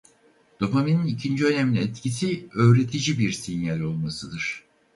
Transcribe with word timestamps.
Dopaminin 0.59 1.05
ikinci 1.07 1.45
önemli 1.47 1.79
etkisi 1.79 2.49
"öğretici" 2.55 3.19
bir 3.19 3.31
sinyal 3.31 3.79
olmasıdır. 3.79 4.63